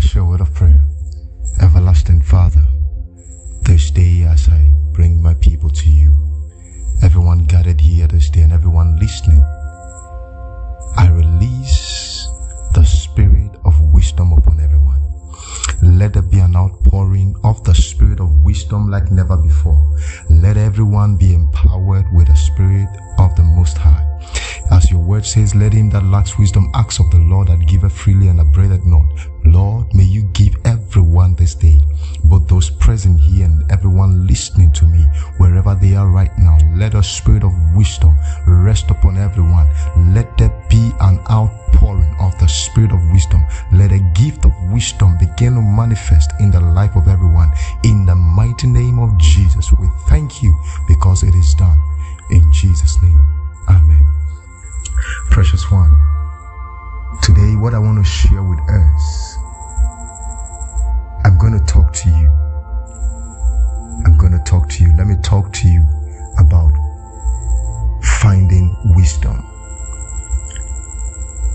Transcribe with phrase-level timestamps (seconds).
[0.00, 0.80] Share word of prayer.
[1.60, 2.64] Everlasting Father,
[3.62, 6.16] this day as I bring my people to you,
[7.02, 9.44] everyone gathered here this day and everyone listening,
[10.96, 12.26] I release
[12.74, 15.00] the spirit of wisdom upon everyone.
[15.82, 19.80] Let there be an outpouring of the spirit of wisdom like never before.
[20.28, 22.88] Let everyone be empowered with the spirit
[23.18, 24.09] of the Most High.
[25.20, 28.40] Word says, let him that lacks wisdom ask of the Lord that giveth freely and
[28.40, 29.04] upbraideth not.
[29.44, 31.78] Lord, may you give everyone this day,
[32.24, 35.04] both those present here and everyone listening to me,
[35.36, 36.56] wherever they are right now.
[36.74, 39.68] Let a spirit of wisdom rest upon everyone.
[40.14, 43.44] Let there be an outpouring of the spirit of wisdom.
[43.74, 47.52] Let a gift of wisdom begin to manifest in the life of everyone.
[47.84, 51.78] In the mighty name of Jesus, we thank you because it is done.
[52.30, 53.20] In Jesus' name,
[53.68, 54.09] Amen.
[55.40, 55.96] Precious one,
[57.22, 59.38] today what I want to share with us,
[61.24, 62.28] I'm going to talk to you.
[64.04, 64.94] I'm going to talk to you.
[64.98, 65.80] Let me talk to you
[66.38, 66.74] about
[68.20, 69.42] finding wisdom.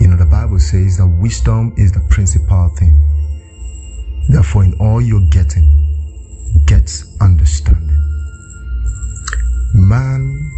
[0.00, 2.96] You know, the Bible says that wisdom is the principal thing.
[4.30, 5.68] Therefore, in all you're getting,
[6.64, 6.90] get
[7.20, 8.02] understanding.
[9.74, 10.50] Man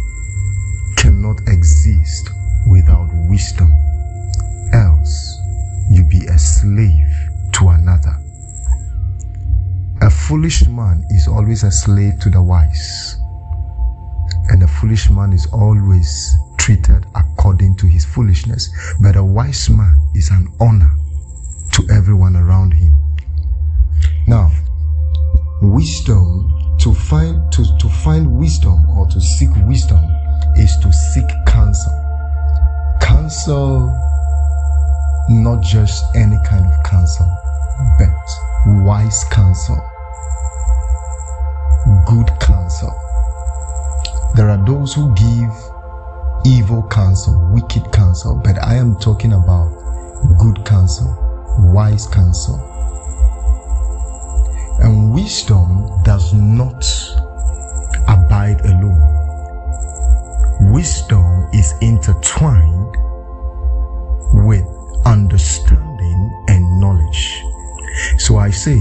[0.95, 2.29] cannot exist
[2.69, 3.73] without wisdom,
[4.73, 5.41] else
[5.89, 7.09] you be a slave
[7.53, 8.15] to another.
[10.01, 13.17] A foolish man is always a slave to the wise,
[14.49, 18.69] and a foolish man is always treated according to his foolishness.
[19.01, 20.91] But a wise man is an honor
[21.71, 22.95] to everyone around him.
[24.27, 24.51] Now,
[25.61, 30.03] wisdom to find to, to find wisdom or to seek wisdom
[30.55, 30.93] is to.
[33.29, 33.95] Counsel,
[35.29, 37.27] not just any kind of counsel,
[37.99, 38.09] but
[38.83, 39.77] wise counsel,
[42.07, 42.89] good counsel.
[44.33, 45.51] There are those who give
[46.43, 49.69] evil counsel, wicked counsel, but I am talking about
[50.39, 51.15] good counsel,
[51.71, 52.55] wise counsel.
[54.81, 56.83] And wisdom does not
[58.07, 59.05] abide alone.
[60.73, 62.95] Wisdom is intertwined
[64.33, 64.65] with
[65.05, 67.43] understanding and knowledge.
[68.17, 68.77] So I say,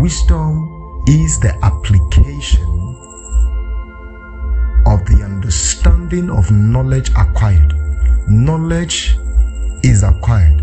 [0.00, 2.62] wisdom is the application
[4.86, 7.72] of the understanding of knowledge acquired.
[8.28, 9.16] Knowledge
[9.82, 10.60] is acquired.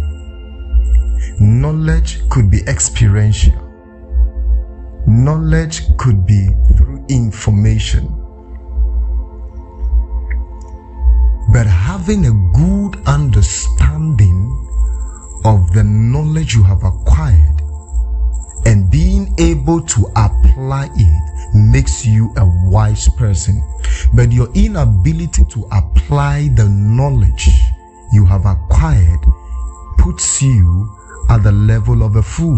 [1.39, 3.53] Knowledge could be experiential.
[5.07, 8.18] Knowledge could be through information.
[11.51, 14.55] But having a good understanding
[15.45, 17.61] of the knowledge you have acquired
[18.65, 23.63] and being able to apply it makes you a wise person.
[24.13, 27.49] But your inability to apply the knowledge
[28.11, 29.19] you have acquired
[29.97, 30.87] puts you
[31.29, 32.57] at the level of a fool.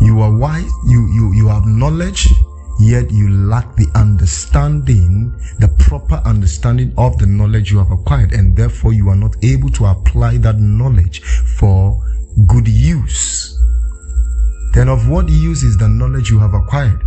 [0.00, 2.34] You are wise, you, you, you have knowledge,
[2.80, 8.56] yet you lack the understanding, the proper understanding of the knowledge you have acquired, and
[8.56, 11.22] therefore you are not able to apply that knowledge
[11.58, 12.00] for
[12.46, 13.58] good use.
[14.72, 17.00] Then of what use is the knowledge you have acquired?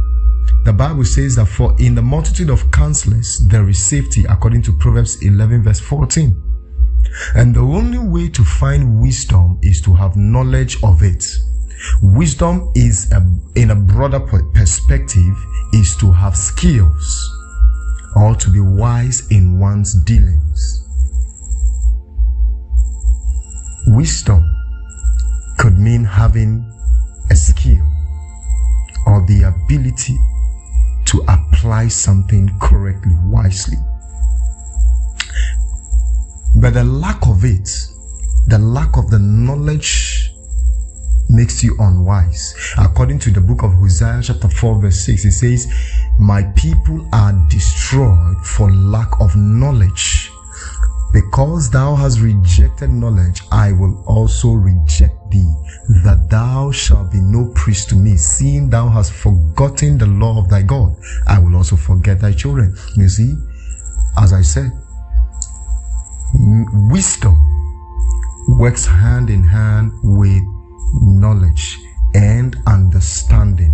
[0.64, 4.74] The Bible says that for in the multitude of counselors there is safety according to
[4.74, 6.47] Proverbs 11 verse 14.
[7.36, 11.26] And the only way to find wisdom is to have knowledge of it.
[12.02, 13.26] Wisdom is a,
[13.56, 15.36] in a broader perspective
[15.74, 17.34] is to have skills
[18.16, 20.84] or to be wise in one's dealings.
[23.88, 24.44] Wisdom
[25.58, 26.66] could mean having
[27.30, 27.86] a skill
[29.06, 30.18] or the ability
[31.06, 33.78] to apply something correctly, wisely.
[36.60, 37.70] But the lack of it,
[38.48, 40.32] the lack of the knowledge
[41.30, 42.56] makes you unwise.
[42.80, 45.68] According to the book of Hosea chapter 4 verse 6, it says,
[46.20, 50.32] My people are destroyed for lack of knowledge.
[51.14, 55.54] Because thou hast rejected knowledge, I will also reject thee,
[56.04, 60.50] that thou shalt be no priest to me, seeing thou hast forgotten the law of
[60.50, 60.96] thy God.
[61.28, 62.76] I will also forget thy children.
[62.96, 63.36] You see,
[64.18, 64.72] as I said,
[66.34, 67.38] wisdom
[68.48, 70.42] works hand in hand with
[71.02, 71.80] knowledge
[72.14, 73.74] and understanding.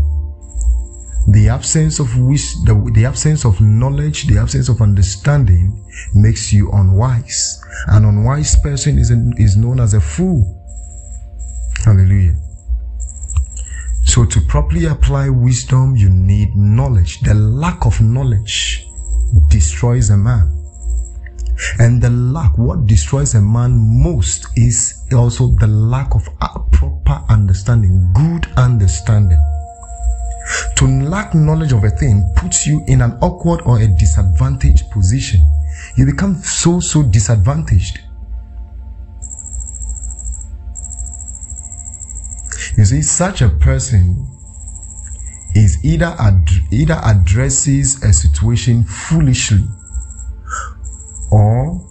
[1.30, 6.70] The absence of wish, the, the absence of knowledge, the absence of understanding makes you
[6.72, 7.62] unwise.
[7.88, 10.44] An unwise person is, is known as a fool.
[11.86, 12.36] Hallelujah.
[14.04, 17.22] So to properly apply wisdom, you need knowledge.
[17.22, 18.86] The lack of knowledge
[19.50, 20.63] destroys a man.
[21.80, 23.72] And the lack, what destroys a man
[24.04, 26.28] most is also the lack of
[26.72, 29.42] proper understanding, good understanding.
[30.78, 35.42] To lack knowledge of a thing puts you in an awkward or a disadvantaged position.
[35.96, 38.00] You become so, so disadvantaged.
[42.78, 44.28] You see, such a person
[45.56, 49.66] is either ad- either addresses a situation foolishly
[51.34, 51.82] or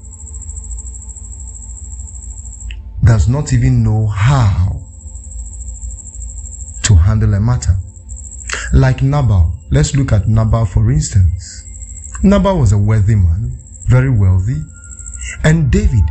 [3.05, 4.81] does not even know how
[6.85, 7.77] to handle a matter.
[8.73, 9.53] Like Nabal.
[9.73, 11.65] Let's look at Nabal for instance.
[12.23, 14.63] Nabal was a wealthy man, very wealthy,
[15.43, 16.05] and David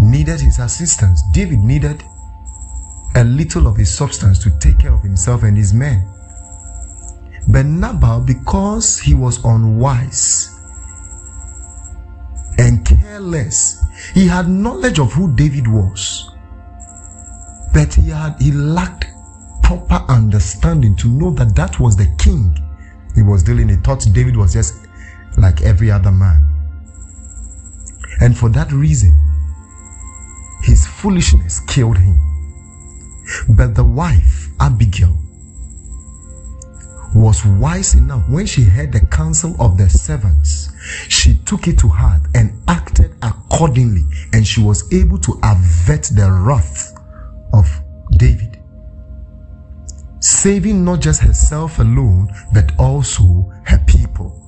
[0.00, 1.22] needed his assistance.
[1.34, 2.02] David needed
[3.16, 6.08] a little of his substance to take care of himself and his men.
[7.48, 10.58] But Nabal, because he was unwise
[12.58, 13.82] and careless,
[14.14, 16.30] he had knowledge of who David was,
[17.72, 19.06] but he had he lacked
[19.62, 22.56] proper understanding to know that that was the king
[23.14, 23.68] he was dealing.
[23.68, 24.86] He thought David was just
[25.38, 26.42] like every other man,
[28.20, 29.18] and for that reason,
[30.62, 32.18] his foolishness killed him.
[33.48, 35.16] But the wife, Abigail,
[37.14, 40.70] was wise enough when she heard the counsel of the servants.
[41.08, 46.30] She took it to heart and acted accordingly, and she was able to avert the
[46.30, 46.94] wrath
[47.52, 47.68] of
[48.12, 48.58] David.
[50.20, 54.38] Saving not just herself alone, but also her people.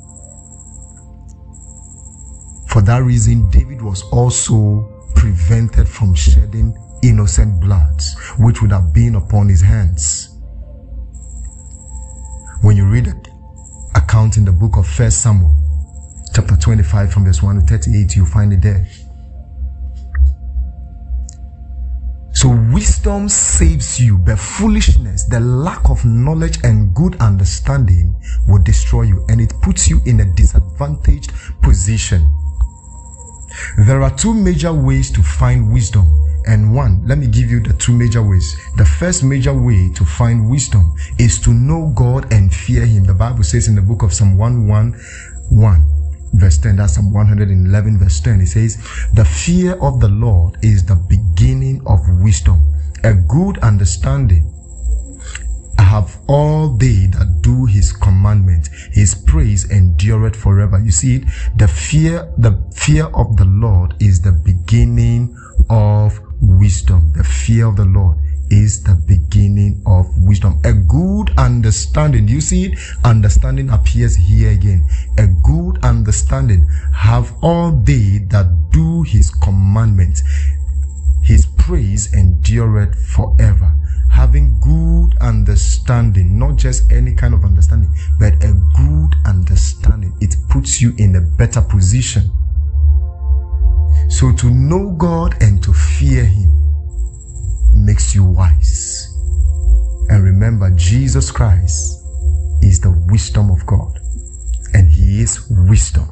[2.68, 8.02] For that reason, David was also prevented from shedding innocent blood,
[8.38, 10.33] which would have been upon his hands.
[12.94, 13.12] Read
[13.96, 15.52] account in the book of First Samuel,
[16.32, 18.86] chapter 25 from verse 1 to 38, you find it there.
[22.30, 28.14] So wisdom saves you, but foolishness, the lack of knowledge and good understanding
[28.46, 31.32] will destroy you and it puts you in a disadvantaged
[31.62, 32.32] position.
[33.88, 37.72] There are two major ways to find wisdom and one, let me give you the
[37.74, 38.56] two major ways.
[38.76, 43.04] The first major way to find wisdom is to know God and fear Him.
[43.04, 45.86] The Bible says in the book of Psalm 111,
[46.34, 48.76] verse 10, that's Psalm 111, verse 10, it says,
[49.14, 52.60] The fear of the Lord is the beginning of wisdom.
[53.04, 54.50] A good understanding
[55.78, 58.68] have all they that do his commandment.
[58.92, 60.80] His praise endureth forever.
[60.80, 61.24] You see it?
[61.56, 65.36] The fear, the fear of the Lord is the beginning
[65.70, 66.18] of
[66.64, 67.12] wisdom.
[67.12, 68.16] The fear of the Lord
[68.48, 70.58] is the beginning of wisdom.
[70.64, 72.26] A good understanding.
[72.26, 72.78] You see it?
[73.04, 74.88] Understanding appears here again.
[75.18, 80.22] A good understanding have all they that do his commandments.
[81.22, 83.70] His praise endureth forever.
[84.10, 90.16] Having good understanding, not just any kind of understanding, but a good understanding.
[90.22, 92.30] It puts you in a better position.
[94.08, 96.50] So to know God and to fear Him
[97.74, 99.08] makes you wise.
[100.08, 102.04] And remember, Jesus Christ
[102.62, 103.98] is the wisdom of God,
[104.72, 106.08] and He is wisdom.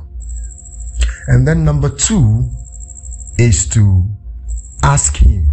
[1.26, 2.50] And then number two
[3.38, 4.04] is to
[4.82, 5.48] ask Him.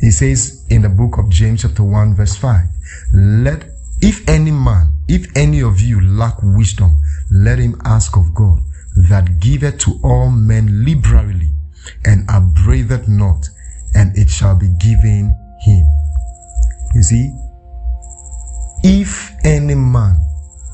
[0.00, 2.60] He says in the book of James, chapter 1, verse 5,
[3.14, 3.64] let
[4.00, 7.00] if any man, if any of you lack wisdom,
[7.32, 8.60] let him ask of God
[9.08, 11.50] that giveth to all men liberally
[12.04, 13.48] and upbraideth not,
[13.94, 15.86] and it shall be given him.
[16.94, 17.34] You see,
[18.82, 20.20] if any man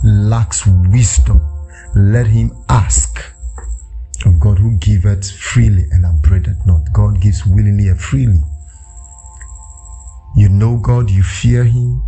[0.02, 1.40] lacks wisdom,
[1.96, 3.18] let him ask
[4.26, 6.92] of God who giveth freely and upbraideth not.
[6.92, 8.40] God gives willingly and freely.
[10.36, 12.02] You know God, you fear him,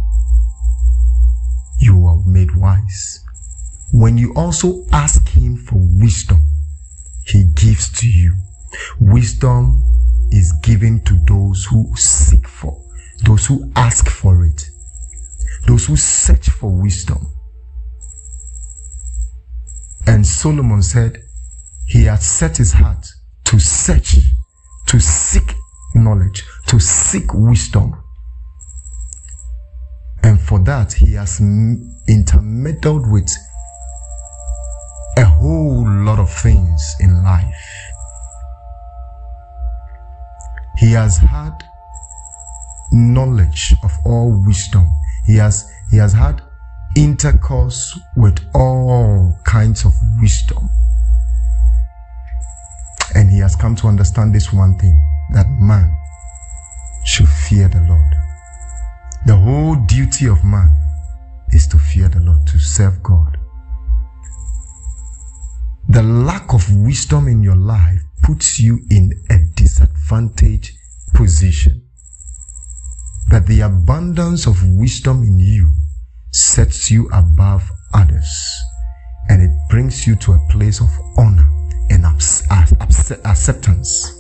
[1.79, 3.23] you are made wise.
[3.93, 6.45] When you also ask Him for wisdom,
[7.25, 8.35] He gives to you.
[9.01, 9.83] Wisdom
[10.31, 12.83] is given to those who seek for,
[13.25, 14.69] those who ask for it,
[15.67, 17.27] those who search for wisdom.
[20.07, 21.23] And Solomon said
[21.87, 23.07] he had set his heart
[23.45, 24.19] to search,
[24.87, 25.55] to seek
[25.95, 27.95] knowledge, to seek wisdom.
[30.23, 31.41] And for that, he has
[32.09, 33.33] intermeddled with
[35.17, 37.55] a whole lot of things in life.
[40.87, 41.65] He has had
[42.93, 44.87] knowledge of all wisdom.
[45.27, 46.43] He has, he has had
[46.95, 50.71] intercourse with all kinds of wisdom.
[53.17, 55.03] And he has come to understand this one thing
[55.33, 55.93] that man
[57.05, 58.15] should fear the Lord.
[59.27, 60.71] The whole duty of man
[61.51, 63.37] is to fear the Lord, to serve God.
[65.89, 70.73] The lack of wisdom in your life puts you in a disadvantaged
[71.15, 71.83] position.
[73.29, 75.73] But the abundance of wisdom in you
[76.33, 78.57] sets you above others
[79.29, 81.49] and it brings you to a place of honor
[81.91, 84.13] and acceptance.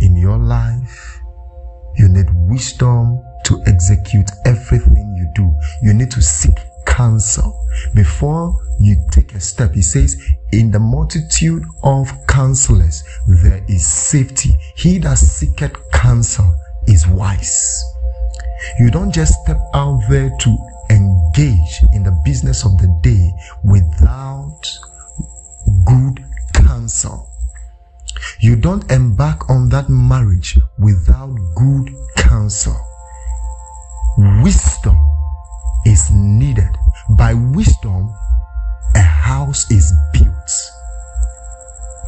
[0.00, 1.20] In your life,
[1.96, 5.52] you need wisdom to execute everything you do.
[5.82, 6.58] You need to seek
[6.98, 7.64] counsel
[7.94, 9.72] before you take a step.
[9.72, 14.50] He says, in the multitude of counselors, there is safety.
[14.74, 16.52] He that seeketh counsel
[16.88, 17.84] is wise.
[18.80, 20.58] You don't just step out there to
[20.90, 23.30] engage in the business of the day
[23.62, 24.60] without
[25.86, 27.30] good counsel.
[28.40, 32.76] You don't embark on that marriage without good counsel.
[34.42, 34.96] Wisdom
[35.86, 36.76] is needed.
[37.10, 38.14] By wisdom,
[38.94, 40.50] a house is built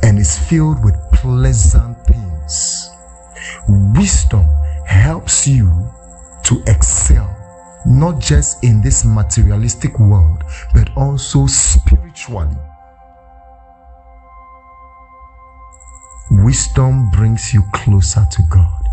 [0.03, 2.91] and is filled with pleasant things.
[3.69, 4.47] Wisdom
[4.87, 5.91] helps you
[6.45, 7.35] to excel,
[7.87, 10.43] not just in this materialistic world,
[10.75, 12.57] but also spiritually.
[16.31, 18.89] Wisdom brings you closer to God.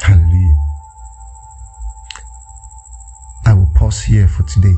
[0.00, 0.35] Hallelujah.
[3.86, 4.74] Pause here for today.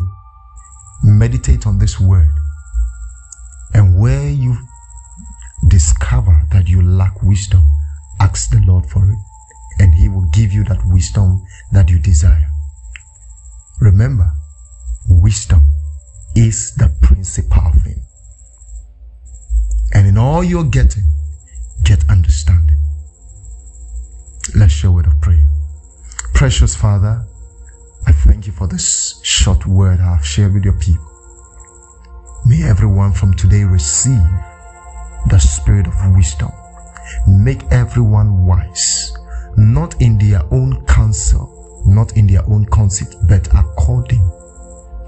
[1.03, 2.31] Meditate on this word.
[3.73, 4.55] And where you
[5.67, 7.65] discover that you lack wisdom,
[8.21, 9.19] ask the Lord for it
[9.81, 12.51] and He will give you that wisdom that you desire.
[13.81, 14.31] Remember,
[15.09, 15.63] wisdom
[16.37, 18.03] is the principal thing.
[19.95, 21.05] And in all you're getting,
[21.83, 22.77] get understanding.
[24.55, 25.49] Let's show word of prayer.
[26.35, 27.25] Precious Father,
[28.29, 31.05] thank you for this short word I have shared with your people.
[32.45, 34.23] May everyone from today receive
[35.31, 36.51] the spirit of wisdom.
[37.27, 39.13] Make everyone wise
[39.57, 44.31] not in their own counsel, not in their own conceit, but according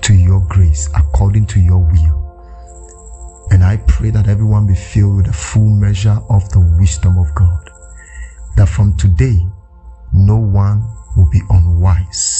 [0.03, 2.17] to your grace, according to your will.
[3.51, 7.35] And I pray that everyone be filled with a full measure of the wisdom of
[7.35, 7.71] God.
[8.57, 9.39] That from today,
[10.13, 10.83] no one
[11.17, 12.40] will be unwise,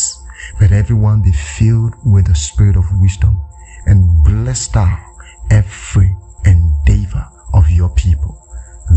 [0.59, 3.41] but everyone be filled with the spirit of wisdom
[3.87, 5.05] and bless are
[5.51, 8.37] every endeavor of your people,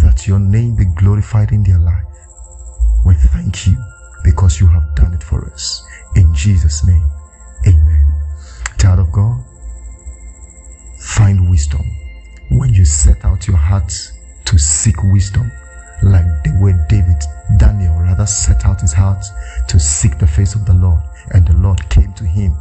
[0.01, 2.03] that your name be glorified in their life
[3.05, 3.77] we thank you
[4.23, 5.85] because you have done it for us.
[6.15, 7.03] In Jesus' name,
[7.67, 8.07] amen.
[8.79, 9.43] Child of God,
[10.99, 11.81] find wisdom.
[12.49, 13.93] When you set out your heart
[14.45, 15.51] to seek wisdom,
[16.01, 17.12] like the way David,
[18.83, 19.25] his heart
[19.67, 22.55] to seek the face of the Lord, and the Lord came to him,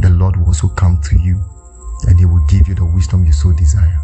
[0.00, 1.42] the Lord will also come to you,
[2.06, 4.00] and he will give you the wisdom you so desire.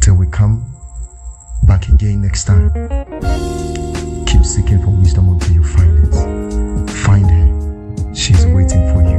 [0.00, 0.64] Till we come
[1.64, 2.70] back again next time,
[4.26, 6.90] keep seeking for wisdom until you find it.
[7.04, 9.09] Find her, she's waiting for you.